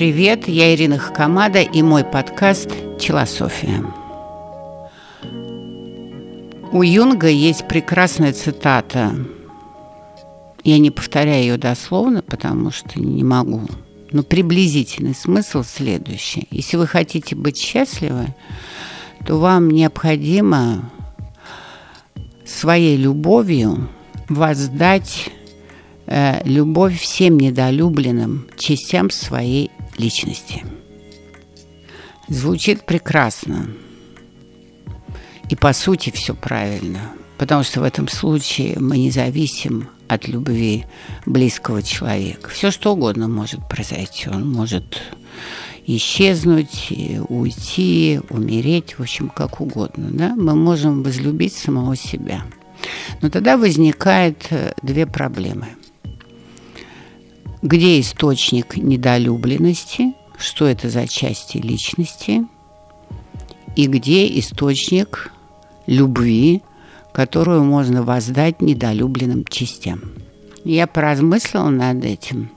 [0.00, 3.84] Привет, я Ирина Хакамада и мой подкаст «Челософия».
[6.72, 9.14] У Юнга есть прекрасная цитата.
[10.64, 13.60] Я не повторяю ее дословно, потому что не могу.
[14.10, 16.48] Но приблизительный смысл следующий.
[16.50, 18.28] Если вы хотите быть счастливы,
[19.26, 20.90] то вам необходимо
[22.46, 23.86] своей любовью
[24.30, 25.28] воздать
[26.06, 30.64] э, любовь всем недолюбленным частям своей личности.
[32.28, 33.68] Звучит прекрасно.
[35.48, 37.12] И по сути все правильно.
[37.38, 40.86] Потому что в этом случае мы не зависим от любви
[41.26, 42.50] близкого человека.
[42.50, 44.28] Все что угодно может произойти.
[44.28, 45.02] Он может
[45.86, 46.92] исчезнуть,
[47.28, 50.08] уйти, умереть, в общем, как угодно.
[50.10, 50.34] Да?
[50.36, 52.42] Мы можем возлюбить самого себя.
[53.22, 55.68] Но тогда возникает э, две проблемы–
[57.62, 62.46] где источник недолюбленности, что это за части личности,
[63.76, 65.32] и где источник
[65.86, 66.62] любви,
[67.12, 70.00] которую можно воздать недолюбленным частям.
[70.64, 72.50] Я поразмыслила над этим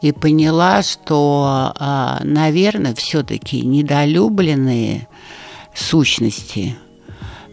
[0.00, 5.08] и поняла, что, а, наверное, все-таки недолюбленные
[5.74, 6.76] сущности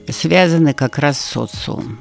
[0.09, 1.99] связаны как раз с социумом.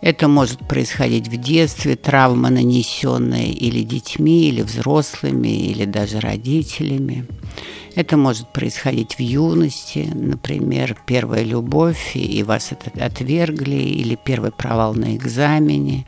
[0.00, 7.26] Это может происходить в детстве, травма, нанесенная или детьми, или взрослыми, или даже родителями.
[7.96, 14.94] Это может происходить в юности, например, первая любовь, и вас это отвергли, или первый провал
[14.94, 16.06] на экзамене,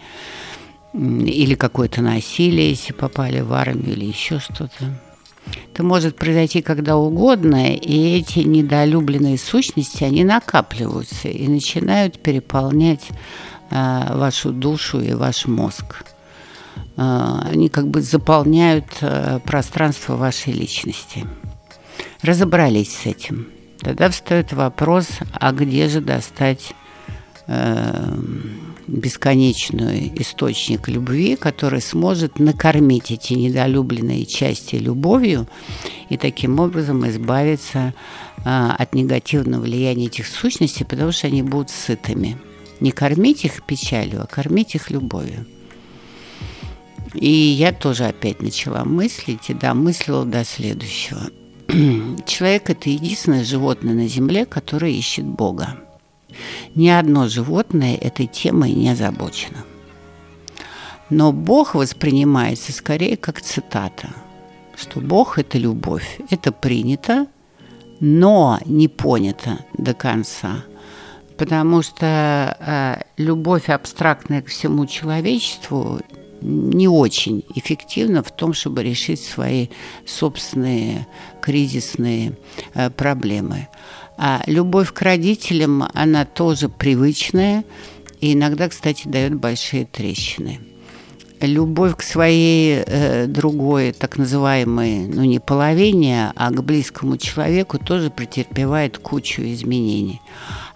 [0.94, 5.00] или какое-то насилие, если попали в армию, или еще что-то.
[5.72, 13.08] Это может произойти когда угодно, и эти недолюбленные сущности, они накапливаются и начинают переполнять
[13.71, 16.05] вашу душу и ваш мозг.
[16.97, 21.27] Э, они как бы заполняют э, пространство вашей личности.
[22.23, 23.48] Разобрались с этим.
[23.80, 26.75] Тогда встает вопрос, а где же достать
[28.86, 35.48] бесконечный источник любви, который сможет накормить эти недолюбленные части любовью
[36.11, 37.92] и таким образом избавиться
[38.45, 42.36] от негативного влияния этих сущностей, потому что они будут сытыми.
[42.80, 45.46] Не кормить их печалью, а кормить их любовью.
[47.14, 51.20] И я тоже опять начала мыслить, и да, мыслила до следующего.
[52.27, 55.77] Человек– это единственное животное на Земле, которое ищет Бога.
[56.74, 59.64] Ни одно животное этой темой не озабочено.
[61.11, 64.11] Но Бог воспринимается скорее как цитата,
[64.77, 66.20] что Бог– это любовь.
[66.30, 67.27] Это принято,
[67.98, 70.64] но не понято до конца
[71.40, 75.98] потому что э, любовь абстрактная к всему человечеству
[76.42, 79.68] не очень эффективна в том, чтобы решить свои
[80.05, 81.06] собственные
[81.40, 82.36] кризисные
[82.74, 83.68] э, проблемы.
[84.18, 87.64] А любовь к родителям, она тоже привычная
[88.20, 90.61] и иногда, кстати, дает большие трещины
[91.40, 98.11] любовь к своей э, другой, так называемой, ну не половине, а к близкому человеку тоже
[98.11, 100.20] претерпевает кучу изменений.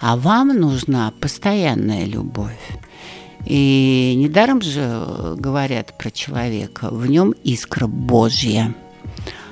[0.01, 2.59] А вам нужна постоянная любовь.
[3.47, 8.75] И недаром же говорят про человека, в нем искра Божья.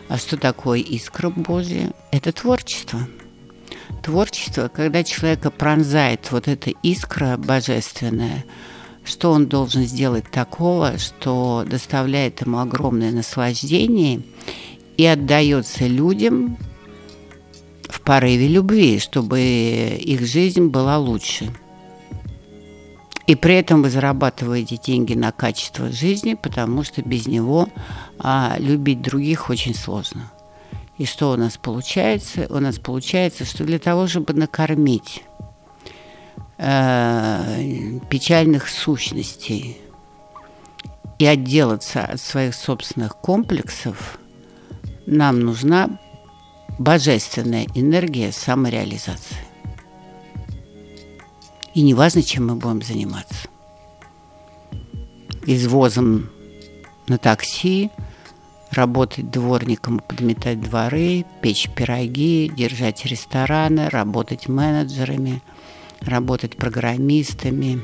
[0.08, 1.92] А что такое искра Божья?
[2.10, 3.00] Это творчество.
[4.02, 8.44] Творчество, когда человека пронзает вот эта искра божественная–
[9.04, 14.22] что он должен сделать такого, что доставляет ему огромное наслаждение
[14.96, 16.56] и отдается людям
[17.88, 21.52] в порыве любви, чтобы их жизнь была лучше.
[23.26, 27.68] И при этом вы зарабатываете деньги на качество жизни, потому что без него
[28.18, 30.30] а, любить других очень сложно.
[30.98, 32.46] И что у нас получается?
[32.50, 35.22] У нас получается, что для того, чтобы накормить
[36.62, 39.78] э, печальных сущностей
[41.18, 44.18] и отделаться от своих собственных комплексов,
[45.06, 45.98] нам нужна
[46.78, 49.36] божественная энергия самореализации.
[51.74, 53.48] И неважно, чем мы будем заниматься.
[55.44, 56.30] Извозом
[57.08, 57.90] на такси,
[58.70, 65.42] работать дворником, подметать дворы, печь пироги, держать рестораны, работать менеджерами–
[66.08, 67.80] работать программистами,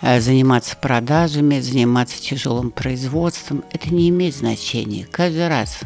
[0.00, 3.64] э, заниматься продажами, заниматься тяжелым производством.
[3.72, 5.06] Это не имеет значения.
[5.10, 5.80] Каждый раз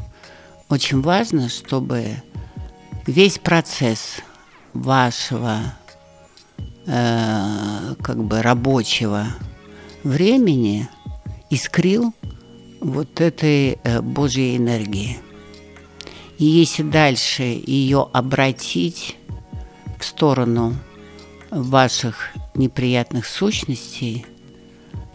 [0.69, 2.23] очень важно, чтобы
[3.07, 4.17] весь процесс
[4.73, 5.61] вашего
[6.87, 9.27] э, как бы рабочего
[10.03, 10.89] времени
[11.51, 12.15] искрил
[12.81, 15.19] вот этой э, Божьей энергии.
[16.39, 19.17] И если дальше ее обратить
[19.99, 20.75] в сторону
[21.51, 24.27] ваших неприятных сущностей,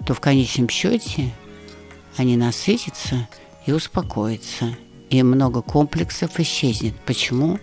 [0.06, 1.32] то в конечном счете
[2.18, 3.28] они насытятся
[3.66, 4.76] и успокоятся.
[5.10, 6.96] И много комплексов исчезнет.
[7.06, 7.60] Почему?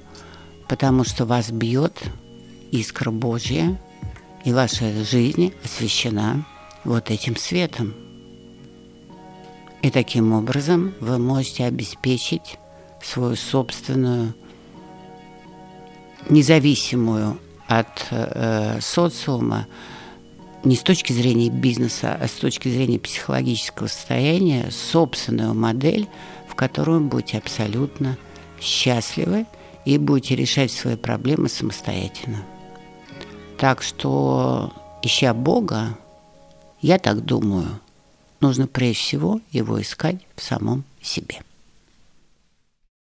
[0.69, 2.03] Потому что вас бьет
[2.71, 3.81] искра Божья,
[4.45, 6.47] и ваша жизнь освящена
[6.85, 7.95] вот этим светом.
[9.83, 12.59] И таким образом вы можете обеспечить
[13.03, 14.35] свою собственную
[16.29, 17.39] независимую
[17.69, 19.67] от э, социума
[20.65, 26.09] не с точки зрения бизнеса, а с точки зрения психологического состояния собственную модель,
[26.49, 28.17] в которой вы будете абсолютно
[28.61, 29.47] счастливы
[29.85, 32.39] и будете решать свои проблемы самостоятельно.
[33.59, 34.73] Так что,
[35.03, 35.97] ища Бога,
[36.81, 37.81] я так думаю,
[38.41, 41.43] нужно прежде всего его искать в самом себе.